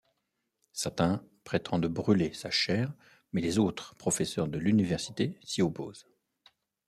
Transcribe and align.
Certains 0.73 1.23
prétendent 1.43 1.85
brûler 1.85 2.33
sa 2.33 2.49
chaire 2.49 2.91
mais 3.33 3.41
les 3.41 3.59
autres 3.59 3.93
professeurs 3.97 4.47
de 4.47 4.57
l'université 4.57 5.37
s'y 5.43 5.61
opposent. 5.61 6.07